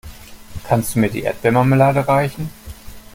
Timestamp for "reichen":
2.07-2.49